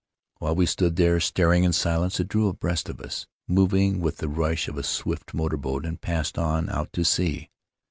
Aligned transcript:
While 0.39 0.55
we 0.55 0.65
stood 0.65 0.95
there, 0.95 1.19
staring 1.19 1.63
in 1.63 1.73
silence, 1.73 2.19
it 2.19 2.27
drew 2.27 2.47
abreast 2.47 2.89
of 2.89 2.99
us, 3.01 3.27
moving 3.47 3.99
with 3.99 4.17
the 4.17 4.27
rush 4.29 4.67
of 4.67 4.75
a 4.75 4.81
swift 4.81 5.35
motor 5.35 5.57
boat, 5.57 5.85
and 5.85 6.01
passed 6.01 6.39
on— 6.39 6.69
out 6.71 6.91
to 6.93 7.05
sea. 7.05 7.51